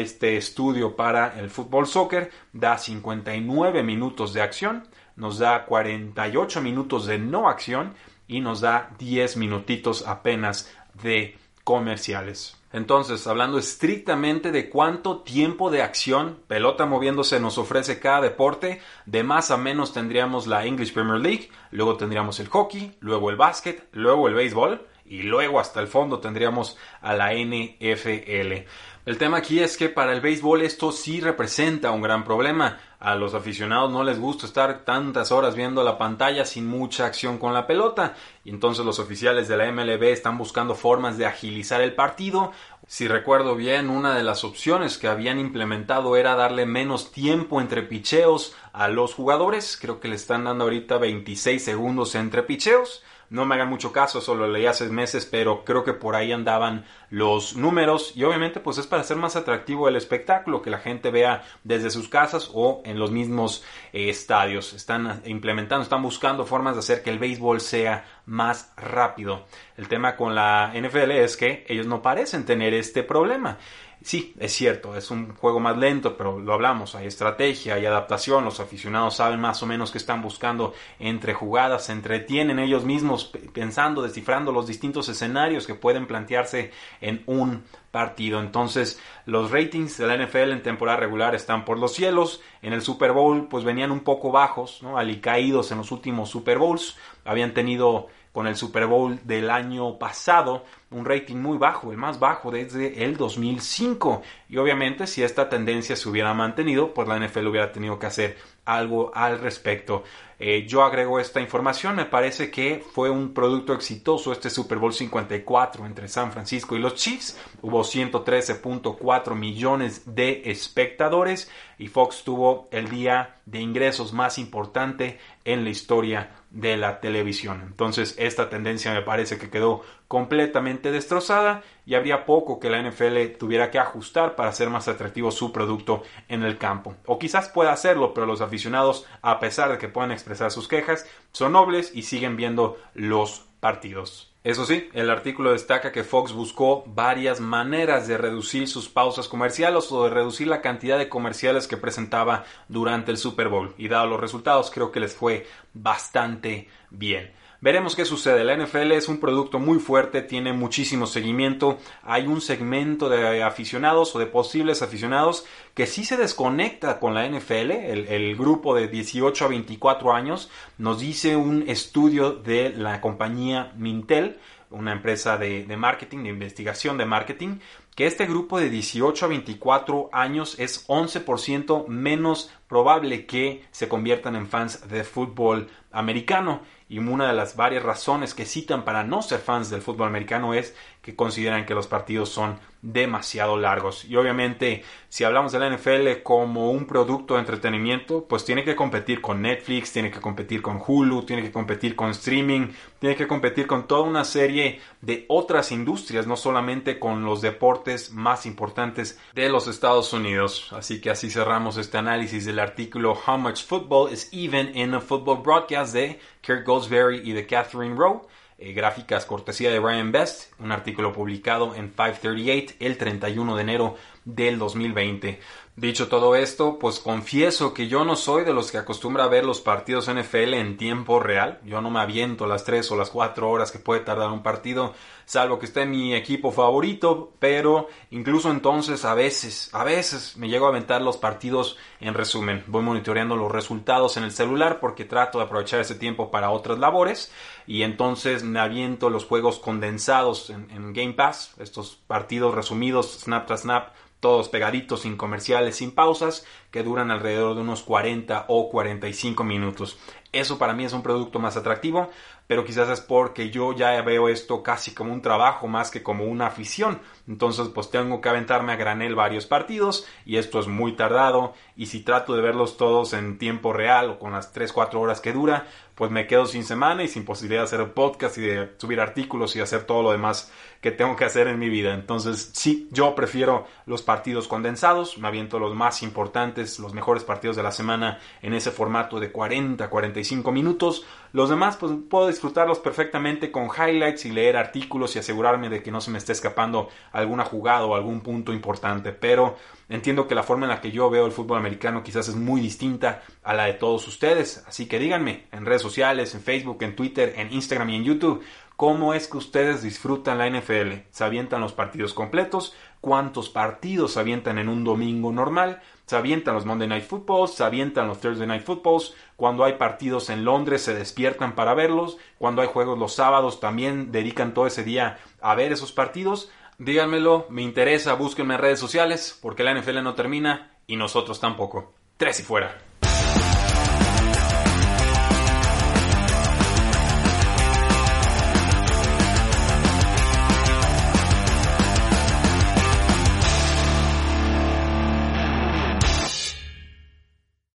este 0.00 0.36
estudio 0.36 0.96
para 0.96 1.38
el 1.38 1.50
fútbol 1.50 1.86
soccer, 1.86 2.30
da 2.52 2.78
59 2.78 3.82
minutos 3.82 4.32
de 4.32 4.40
acción 4.40 4.84
nos 5.16 5.38
da 5.38 5.64
48 5.64 6.60
minutos 6.60 7.06
de 7.06 7.18
no 7.18 7.48
acción 7.48 7.94
y 8.26 8.40
nos 8.40 8.60
da 8.60 8.90
10 8.98 9.36
minutitos 9.36 10.06
apenas 10.06 10.72
de 11.02 11.38
comerciales. 11.62 12.56
Entonces, 12.72 13.24
hablando 13.28 13.56
estrictamente 13.58 14.50
de 14.50 14.68
cuánto 14.68 15.18
tiempo 15.18 15.70
de 15.70 15.82
acción, 15.82 16.40
pelota 16.48 16.86
moviéndose 16.86 17.38
nos 17.38 17.56
ofrece 17.56 18.00
cada 18.00 18.22
deporte, 18.22 18.80
de 19.06 19.22
más 19.22 19.52
a 19.52 19.56
menos 19.56 19.92
tendríamos 19.92 20.48
la 20.48 20.66
English 20.66 20.92
Premier 20.92 21.20
League, 21.20 21.50
luego 21.70 21.96
tendríamos 21.96 22.40
el 22.40 22.48
hockey, 22.48 22.96
luego 22.98 23.30
el 23.30 23.36
básquet, 23.36 23.86
luego 23.92 24.26
el 24.26 24.34
béisbol 24.34 24.84
y 25.06 25.22
luego 25.22 25.60
hasta 25.60 25.80
el 25.80 25.86
fondo 25.86 26.18
tendríamos 26.20 26.76
a 27.00 27.14
la 27.14 27.32
NFL. 27.34 28.66
El 29.06 29.18
tema 29.18 29.36
aquí 29.36 29.60
es 29.60 29.76
que 29.76 29.90
para 29.90 30.12
el 30.12 30.22
béisbol 30.22 30.62
esto 30.62 30.90
sí 30.90 31.20
representa 31.20 31.90
un 31.90 32.00
gran 32.00 32.24
problema. 32.24 32.78
A 32.98 33.16
los 33.16 33.34
aficionados 33.34 33.92
no 33.92 34.02
les 34.02 34.18
gusta 34.18 34.46
estar 34.46 34.86
tantas 34.86 35.30
horas 35.30 35.54
viendo 35.54 35.84
la 35.84 35.98
pantalla 35.98 36.46
sin 36.46 36.66
mucha 36.66 37.04
acción 37.04 37.36
con 37.36 37.52
la 37.52 37.66
pelota. 37.66 38.14
Entonces 38.46 38.82
los 38.86 38.98
oficiales 38.98 39.46
de 39.46 39.58
la 39.58 39.70
MLB 39.70 40.04
están 40.04 40.38
buscando 40.38 40.74
formas 40.74 41.18
de 41.18 41.26
agilizar 41.26 41.82
el 41.82 41.94
partido. 41.94 42.52
Si 42.86 43.06
recuerdo 43.06 43.56
bien, 43.56 43.90
una 43.90 44.14
de 44.14 44.22
las 44.22 44.42
opciones 44.42 44.96
que 44.96 45.08
habían 45.08 45.38
implementado 45.38 46.16
era 46.16 46.34
darle 46.34 46.64
menos 46.64 47.12
tiempo 47.12 47.60
entre 47.60 47.82
picheos 47.82 48.56
a 48.72 48.88
los 48.88 49.12
jugadores. 49.12 49.76
Creo 49.78 50.00
que 50.00 50.08
le 50.08 50.16
están 50.16 50.44
dando 50.44 50.64
ahorita 50.64 50.96
26 50.96 51.62
segundos 51.62 52.14
entre 52.14 52.42
picheos. 52.42 53.02
No 53.34 53.44
me 53.44 53.56
hagan 53.56 53.68
mucho 53.68 53.90
caso, 53.90 54.20
eso 54.20 54.36
lo 54.36 54.46
leí 54.46 54.64
hace 54.66 54.88
meses, 54.90 55.26
pero 55.26 55.64
creo 55.64 55.82
que 55.82 55.92
por 55.92 56.14
ahí 56.14 56.30
andaban 56.30 56.84
los 57.10 57.56
números 57.56 58.12
y 58.14 58.22
obviamente 58.22 58.60
pues 58.60 58.78
es 58.78 58.86
para 58.86 59.02
hacer 59.02 59.16
más 59.16 59.34
atractivo 59.34 59.88
el 59.88 59.96
espectáculo, 59.96 60.62
que 60.62 60.70
la 60.70 60.78
gente 60.78 61.10
vea 61.10 61.42
desde 61.64 61.90
sus 61.90 62.08
casas 62.08 62.48
o 62.54 62.80
en 62.84 62.96
los 62.96 63.10
mismos 63.10 63.64
eh, 63.92 64.08
estadios. 64.08 64.72
Están 64.72 65.20
implementando, 65.24 65.82
están 65.82 66.00
buscando 66.00 66.46
formas 66.46 66.74
de 66.74 66.78
hacer 66.78 67.02
que 67.02 67.10
el 67.10 67.18
béisbol 67.18 67.60
sea 67.60 68.04
más 68.24 68.72
rápido. 68.76 69.46
El 69.76 69.88
tema 69.88 70.14
con 70.14 70.36
la 70.36 70.72
NFL 70.72 71.10
es 71.10 71.36
que 71.36 71.66
ellos 71.68 71.88
no 71.88 72.02
parecen 72.02 72.44
tener 72.44 72.72
este 72.72 73.02
problema. 73.02 73.58
Sí, 74.04 74.34
es 74.38 74.52
cierto, 74.52 74.94
es 74.98 75.10
un 75.10 75.34
juego 75.34 75.60
más 75.60 75.78
lento, 75.78 76.14
pero 76.14 76.38
lo 76.38 76.52
hablamos, 76.52 76.94
hay 76.94 77.06
estrategia, 77.06 77.76
hay 77.76 77.86
adaptación, 77.86 78.44
los 78.44 78.60
aficionados 78.60 79.16
saben 79.16 79.40
más 79.40 79.62
o 79.62 79.66
menos 79.66 79.90
qué 79.90 79.96
están 79.96 80.20
buscando 80.20 80.74
entre 80.98 81.32
jugadas, 81.32 81.86
se 81.86 81.92
entretienen 81.92 82.58
ellos 82.58 82.84
mismos 82.84 83.32
pensando, 83.54 84.02
descifrando 84.02 84.52
los 84.52 84.66
distintos 84.66 85.08
escenarios 85.08 85.66
que 85.66 85.74
pueden 85.74 86.06
plantearse 86.06 86.70
en 87.00 87.22
un 87.24 87.64
partido. 87.90 88.40
Entonces, 88.40 89.00
los 89.24 89.50
ratings 89.50 89.96
de 89.96 90.06
la 90.06 90.18
NFL 90.18 90.52
en 90.52 90.62
temporada 90.62 90.98
regular 90.98 91.34
están 91.34 91.64
por 91.64 91.78
los 91.78 91.94
cielos. 91.94 92.42
En 92.60 92.74
el 92.74 92.82
Super 92.82 93.12
Bowl, 93.12 93.48
pues 93.48 93.64
venían 93.64 93.90
un 93.90 94.00
poco 94.00 94.30
bajos, 94.30 94.82
¿no? 94.82 94.98
Alicaídos 94.98 95.70
en 95.72 95.78
los 95.78 95.92
últimos 95.92 96.28
Super 96.28 96.58
Bowls. 96.58 96.98
Habían 97.24 97.54
tenido 97.54 98.08
con 98.34 98.48
el 98.48 98.56
Super 98.56 98.86
Bowl 98.86 99.20
del 99.22 99.48
año 99.48 99.96
pasado, 99.96 100.64
un 100.90 101.04
rating 101.04 101.36
muy 101.36 101.56
bajo, 101.56 101.92
el 101.92 101.98
más 101.98 102.18
bajo 102.18 102.50
desde 102.50 103.04
el 103.04 103.16
2005. 103.16 104.22
Y 104.48 104.56
obviamente 104.56 105.06
si 105.06 105.22
esta 105.22 105.48
tendencia 105.48 105.94
se 105.94 106.08
hubiera 106.08 106.34
mantenido, 106.34 106.92
pues 106.92 107.06
la 107.06 107.16
NFL 107.16 107.46
hubiera 107.46 107.70
tenido 107.70 107.96
que 107.96 108.06
hacer 108.06 108.36
algo 108.64 109.12
al 109.14 109.38
respecto. 109.38 110.02
Eh, 110.40 110.66
yo 110.66 110.82
agrego 110.82 111.20
esta 111.20 111.40
información, 111.40 111.94
me 111.94 112.06
parece 112.06 112.50
que 112.50 112.84
fue 112.92 113.08
un 113.08 113.32
producto 113.32 113.72
exitoso 113.72 114.32
este 114.32 114.50
Super 114.50 114.78
Bowl 114.78 114.92
54 114.92 115.86
entre 115.86 116.08
San 116.08 116.32
Francisco 116.32 116.74
y 116.74 116.80
los 116.80 116.96
Chiefs. 116.96 117.38
Hubo 117.62 117.82
113.4 117.82 119.36
millones 119.36 120.02
de 120.12 120.42
espectadores 120.46 121.48
y 121.78 121.86
Fox 121.86 122.24
tuvo 122.24 122.68
el 122.72 122.88
día 122.88 123.36
de 123.46 123.60
ingresos 123.60 124.12
más 124.12 124.38
importante 124.38 125.20
en 125.44 125.62
la 125.62 125.70
historia 125.70 126.43
de 126.54 126.76
la 126.76 127.00
televisión. 127.00 127.62
Entonces 127.66 128.14
esta 128.16 128.48
tendencia 128.48 128.94
me 128.94 129.02
parece 129.02 129.38
que 129.38 129.50
quedó 129.50 129.82
completamente 130.06 130.92
destrozada 130.92 131.62
y 131.84 131.94
habría 131.94 132.24
poco 132.24 132.60
que 132.60 132.70
la 132.70 132.80
NFL 132.80 133.36
tuviera 133.38 133.70
que 133.72 133.80
ajustar 133.80 134.36
para 134.36 134.50
hacer 134.50 134.70
más 134.70 134.86
atractivo 134.86 135.32
su 135.32 135.50
producto 135.52 136.04
en 136.28 136.44
el 136.44 136.56
campo. 136.56 136.94
O 137.06 137.18
quizás 137.18 137.48
pueda 137.48 137.72
hacerlo, 137.72 138.14
pero 138.14 138.26
los 138.26 138.40
aficionados, 138.40 139.04
a 139.20 139.40
pesar 139.40 139.72
de 139.72 139.78
que 139.78 139.88
puedan 139.88 140.12
expresar 140.12 140.52
sus 140.52 140.68
quejas, 140.68 141.06
son 141.32 141.52
nobles 141.52 141.90
y 141.92 142.02
siguen 142.02 142.36
viendo 142.36 142.78
los 142.94 143.46
partidos. 143.58 144.33
Eso 144.44 144.66
sí, 144.66 144.90
el 144.92 145.08
artículo 145.08 145.52
destaca 145.52 145.90
que 145.90 146.04
Fox 146.04 146.34
buscó 146.34 146.84
varias 146.86 147.40
maneras 147.40 148.06
de 148.06 148.18
reducir 148.18 148.68
sus 148.68 148.90
pausas 148.90 149.26
comerciales 149.26 149.90
o 149.90 150.04
de 150.04 150.10
reducir 150.10 150.48
la 150.48 150.60
cantidad 150.60 150.98
de 150.98 151.08
comerciales 151.08 151.66
que 151.66 151.78
presentaba 151.78 152.44
durante 152.68 153.10
el 153.10 153.16
Super 153.16 153.48
Bowl. 153.48 153.74
Y 153.78 153.88
dado 153.88 154.06
los 154.06 154.20
resultados, 154.20 154.70
creo 154.70 154.92
que 154.92 155.00
les 155.00 155.14
fue 155.14 155.46
bastante 155.72 156.68
bien. 156.90 157.32
Veremos 157.64 157.96
qué 157.96 158.04
sucede. 158.04 158.44
La 158.44 158.54
NFL 158.54 158.92
es 158.92 159.08
un 159.08 159.16
producto 159.16 159.58
muy 159.58 159.78
fuerte, 159.78 160.20
tiene 160.20 160.52
muchísimo 160.52 161.06
seguimiento. 161.06 161.78
Hay 162.02 162.26
un 162.26 162.42
segmento 162.42 163.08
de 163.08 163.42
aficionados 163.42 164.14
o 164.14 164.18
de 164.18 164.26
posibles 164.26 164.82
aficionados 164.82 165.46
que 165.72 165.86
sí 165.86 166.04
se 166.04 166.18
desconecta 166.18 167.00
con 167.00 167.14
la 167.14 167.26
NFL. 167.26 167.70
El, 167.70 168.36
grupo 168.36 168.74
de 168.74 168.88
18 168.88 169.46
a 169.46 169.48
24 169.48 170.12
años 170.12 170.50
nos 170.76 171.00
dice 171.00 171.36
un 171.36 171.64
estudio 171.66 172.32
de 172.32 172.68
la 172.68 173.00
compañía 173.00 173.72
Mintel, 173.78 174.36
una 174.68 174.92
empresa 174.92 175.38
de, 175.38 175.64
de 175.64 175.76
marketing, 175.78 176.24
de 176.24 176.28
investigación 176.28 176.98
de 176.98 177.06
marketing, 177.06 177.60
que 177.94 178.06
este 178.06 178.26
grupo 178.26 178.58
de 178.58 178.68
18 178.68 179.24
a 179.24 179.28
24 179.28 180.10
años 180.12 180.58
es 180.58 180.86
11% 180.88 181.86
menos 181.86 182.50
probable 182.68 183.24
que 183.24 183.64
se 183.70 183.88
conviertan 183.88 184.34
en 184.34 184.48
fans 184.48 184.88
de 184.88 185.04
fútbol 185.04 185.68
americano 185.94 186.60
y 186.88 186.98
una 186.98 187.26
de 187.28 187.32
las 187.32 187.56
varias 187.56 187.82
razones 187.82 188.34
que 188.34 188.44
citan 188.44 188.84
para 188.84 189.04
no 189.04 189.22
ser 189.22 189.40
fans 189.40 189.70
del 189.70 189.80
fútbol 189.80 190.08
americano 190.08 190.52
es 190.52 190.76
que 191.00 191.16
consideran 191.16 191.66
que 191.66 191.74
los 191.74 191.86
partidos 191.86 192.28
son 192.28 192.58
demasiado 192.80 193.56
largos. 193.56 194.04
Y 194.04 194.16
obviamente, 194.16 194.84
si 195.08 195.24
hablamos 195.24 195.52
de 195.52 195.58
la 195.58 195.70
NFL 195.70 196.22
como 196.22 196.70
un 196.70 196.86
producto 196.86 197.34
de 197.34 197.40
entretenimiento, 197.40 198.26
pues 198.26 198.44
tiene 198.44 198.64
que 198.64 198.76
competir 198.76 199.20
con 199.20 199.40
Netflix, 199.40 199.92
tiene 199.92 200.10
que 200.10 200.20
competir 200.20 200.60
con 200.60 200.82
Hulu, 200.86 201.24
tiene 201.24 201.42
que 201.42 201.52
competir 201.52 201.96
con 201.96 202.10
streaming, 202.10 202.68
tiene 202.98 203.16
que 203.16 203.26
competir 203.26 203.66
con 203.66 203.86
toda 203.86 204.02
una 204.02 204.24
serie 204.24 204.80
de 205.00 205.24
otras 205.28 205.72
industrias, 205.72 206.26
no 206.26 206.36
solamente 206.36 206.98
con 206.98 207.24
los 207.24 207.40
deportes 207.40 208.12
más 208.12 208.46
importantes 208.46 209.18
de 209.34 209.48
los 209.48 209.66
Estados 209.66 210.12
Unidos. 210.12 210.70
Así 210.72 211.00
que 211.00 211.10
así 211.10 211.30
cerramos 211.30 211.76
este 211.76 211.98
análisis 211.98 212.44
del 212.44 212.58
artículo 212.58 213.18
How 213.26 213.38
Much 213.38 213.64
Football 213.64 214.12
is 214.12 214.28
Even 214.32 214.76
in 214.76 214.94
a 214.94 215.00
Football 215.00 215.42
Broadcast 215.42 215.83
de 215.92 216.20
Kirk 216.40 216.64
Goldsberry 216.64 217.20
y 217.24 217.32
de 217.32 217.46
Catherine 217.46 217.94
Rowe. 217.96 218.26
Eh, 218.56 218.72
gráficas 218.72 219.26
cortesía 219.26 219.70
de 219.70 219.80
Brian 219.80 220.12
Best, 220.12 220.52
un 220.60 220.70
artículo 220.70 221.12
publicado 221.12 221.74
en 221.74 221.90
538 221.90 222.76
el 222.78 222.96
31 222.96 223.56
de 223.56 223.62
enero 223.62 223.96
del 224.24 224.58
2020. 224.58 225.40
Dicho 225.76 226.06
todo 226.06 226.36
esto, 226.36 226.78
pues 226.78 227.00
confieso 227.00 227.74
que 227.74 227.88
yo 227.88 228.04
no 228.04 228.14
soy 228.14 228.44
de 228.44 228.54
los 228.54 228.70
que 228.70 228.78
acostumbra 228.78 229.24
a 229.24 229.28
ver 229.28 229.44
los 229.44 229.60
partidos 229.60 230.08
NFL 230.08 230.54
en 230.54 230.76
tiempo 230.76 231.18
real. 231.18 231.58
Yo 231.64 231.80
no 231.80 231.90
me 231.90 231.98
aviento 231.98 232.46
las 232.46 232.62
3 232.62 232.92
o 232.92 232.96
las 232.96 233.10
4 233.10 233.50
horas 233.50 233.72
que 233.72 233.80
puede 233.80 233.98
tardar 234.02 234.30
un 234.30 234.44
partido, 234.44 234.94
salvo 235.24 235.58
que 235.58 235.66
esté 235.66 235.84
mi 235.84 236.14
equipo 236.14 236.52
favorito, 236.52 237.32
pero 237.40 237.88
incluso 238.12 238.52
entonces 238.52 239.04
a 239.04 239.14
veces, 239.14 239.68
a 239.74 239.82
veces 239.82 240.36
me 240.36 240.48
llego 240.48 240.66
a 240.66 240.68
aventar 240.68 241.02
los 241.02 241.16
partidos 241.16 241.76
en 241.98 242.14
resumen. 242.14 242.62
Voy 242.68 242.84
monitoreando 242.84 243.34
los 243.34 243.50
resultados 243.50 244.16
en 244.16 244.22
el 244.22 244.30
celular 244.30 244.78
porque 244.78 245.04
trato 245.04 245.38
de 245.38 245.44
aprovechar 245.46 245.80
ese 245.80 245.96
tiempo 245.96 246.30
para 246.30 246.50
otras 246.50 246.78
labores 246.78 247.32
y 247.66 247.82
entonces 247.82 248.44
me 248.44 248.60
aviento 248.60 249.10
los 249.10 249.24
juegos 249.24 249.58
condensados 249.58 250.50
en, 250.50 250.70
en 250.70 250.92
Game 250.92 251.14
Pass, 251.14 251.54
estos 251.58 251.96
partidos 252.06 252.54
resumidos 252.54 253.18
snap 253.18 253.46
tras 253.46 253.62
snap 253.62 253.88
todos 254.24 254.48
pegaditos, 254.48 255.02
sin 255.02 255.18
comerciales, 255.18 255.76
sin 255.76 255.90
pausas, 255.90 256.46
que 256.70 256.82
duran 256.82 257.10
alrededor 257.10 257.56
de 257.56 257.60
unos 257.60 257.82
40 257.82 258.46
o 258.48 258.70
45 258.70 259.44
minutos. 259.44 259.98
Eso 260.32 260.56
para 260.56 260.72
mí 260.72 260.82
es 260.82 260.94
un 260.94 261.02
producto 261.02 261.38
más 261.38 261.58
atractivo, 261.58 262.08
pero 262.46 262.64
quizás 262.64 262.88
es 262.88 263.02
porque 263.02 263.50
yo 263.50 263.74
ya 263.74 264.00
veo 264.00 264.28
esto 264.28 264.62
casi 264.62 264.94
como 264.94 265.12
un 265.12 265.20
trabajo 265.20 265.68
más 265.68 265.90
que 265.90 266.02
como 266.02 266.24
una 266.24 266.46
afición. 266.46 267.00
Entonces 267.28 267.68
pues 267.68 267.90
tengo 267.90 268.22
que 268.22 268.30
aventarme 268.30 268.72
a 268.72 268.76
granel 268.76 269.14
varios 269.14 269.44
partidos 269.44 270.06
y 270.24 270.38
esto 270.38 270.58
es 270.58 270.66
muy 270.66 270.96
tardado 270.96 271.52
y 271.76 271.86
si 271.86 272.00
trato 272.00 272.34
de 272.34 272.40
verlos 272.40 272.78
todos 272.78 273.12
en 273.12 273.36
tiempo 273.36 273.74
real 273.74 274.10
o 274.10 274.18
con 274.18 274.32
las 274.32 274.54
3-4 274.54 274.94
horas 274.94 275.20
que 275.20 275.34
dura, 275.34 275.68
pues 275.94 276.10
me 276.10 276.26
quedo 276.26 276.46
sin 276.46 276.64
semana 276.64 277.04
y 277.04 277.08
sin 277.08 277.24
posibilidad 277.26 277.60
de 277.60 277.66
hacer 277.66 277.92
podcast 277.92 278.38
y 278.38 278.42
de 278.42 278.74
subir 278.78 279.00
artículos 279.00 279.54
y 279.54 279.60
hacer 279.60 279.84
todo 279.84 280.02
lo 280.02 280.12
demás 280.12 280.50
que 280.84 280.92
tengo 280.92 281.16
que 281.16 281.24
hacer 281.24 281.48
en 281.48 281.58
mi 281.58 281.70
vida. 281.70 281.94
Entonces, 281.94 282.50
sí, 282.52 282.88
yo 282.92 283.14
prefiero 283.14 283.66
los 283.86 284.02
partidos 284.02 284.46
condensados, 284.46 285.16
me 285.16 285.28
aviento 285.28 285.58
los 285.58 285.74
más 285.74 286.02
importantes, 286.02 286.78
los 286.78 286.92
mejores 286.92 287.24
partidos 287.24 287.56
de 287.56 287.62
la 287.62 287.72
semana 287.72 288.18
en 288.42 288.52
ese 288.52 288.70
formato 288.70 289.18
de 289.18 289.32
40, 289.32 289.88
45 289.88 290.52
minutos. 290.52 291.06
Los 291.32 291.48
demás, 291.48 291.78
pues 291.78 291.90
puedo 292.10 292.28
disfrutarlos 292.28 292.80
perfectamente 292.80 293.50
con 293.50 293.68
highlights 293.68 294.26
y 294.26 294.32
leer 294.32 294.58
artículos 294.58 295.16
y 295.16 295.20
asegurarme 295.20 295.70
de 295.70 295.82
que 295.82 295.90
no 295.90 296.02
se 296.02 296.10
me 296.10 296.18
esté 296.18 296.32
escapando 296.32 296.90
alguna 297.12 297.46
jugada 297.46 297.86
o 297.86 297.94
algún 297.94 298.20
punto 298.20 298.52
importante. 298.52 299.12
Pero 299.12 299.56
entiendo 299.88 300.28
que 300.28 300.34
la 300.34 300.42
forma 300.42 300.66
en 300.66 300.70
la 300.70 300.82
que 300.82 300.92
yo 300.92 301.08
veo 301.08 301.24
el 301.24 301.32
fútbol 301.32 301.58
americano 301.58 302.02
quizás 302.02 302.28
es 302.28 302.36
muy 302.36 302.60
distinta 302.60 303.22
a 303.42 303.54
la 303.54 303.64
de 303.64 303.72
todos 303.72 304.06
ustedes. 304.06 304.62
Así 304.68 304.86
que 304.86 304.98
díganme 304.98 305.46
en 305.50 305.64
redes 305.64 305.82
sociales, 305.82 306.34
en 306.34 306.42
Facebook, 306.42 306.82
en 306.82 306.94
Twitter, 306.94 307.32
en 307.36 307.52
Instagram 307.54 307.88
y 307.88 307.96
en 307.96 308.04
YouTube 308.04 308.44
cómo 308.76 309.14
es 309.14 309.28
que 309.28 309.38
ustedes 309.38 309.82
disfrutan 309.82 310.38
la 310.38 310.48
NFL. 310.48 311.06
¿Se 311.10 311.24
avientan 311.24 311.60
los 311.60 311.72
partidos 311.72 312.14
completos? 312.14 312.74
¿Cuántos 313.00 313.48
partidos 313.48 314.14
se 314.14 314.20
avientan 314.20 314.58
en 314.58 314.68
un 314.68 314.82
domingo 314.82 315.32
normal? 315.32 315.82
¿Se 316.06 316.16
avientan 316.16 316.54
los 316.54 316.64
Monday 316.64 316.88
Night 316.88 317.04
Footballs? 317.04 317.54
¿Se 317.54 317.64
avientan 317.64 318.08
los 318.08 318.20
Thursday 318.20 318.46
Night 318.46 318.64
Footballs? 318.64 319.14
Cuando 319.36 319.64
hay 319.64 319.74
partidos 319.74 320.30
en 320.30 320.44
Londres 320.44 320.82
se 320.82 320.94
despiertan 320.94 321.54
para 321.54 321.74
verlos. 321.74 322.16
Cuando 322.38 322.62
hay 322.62 322.68
juegos 322.68 322.98
los 322.98 323.14
sábados 323.14 323.60
también 323.60 324.10
dedican 324.10 324.54
todo 324.54 324.66
ese 324.66 324.84
día 324.84 325.18
a 325.40 325.54
ver 325.54 325.72
esos 325.72 325.92
partidos. 325.92 326.50
Díganmelo, 326.78 327.46
me 327.50 327.62
interesa, 327.62 328.14
búsquenme 328.14 328.54
en 328.54 328.60
redes 328.60 328.80
sociales 328.80 329.38
porque 329.40 329.64
la 329.64 329.74
NFL 329.74 330.02
no 330.02 330.14
termina 330.14 330.72
y 330.86 330.96
nosotros 330.96 331.40
tampoco. 331.40 331.94
Tres 332.16 332.40
y 332.40 332.42
fuera. 332.42 332.78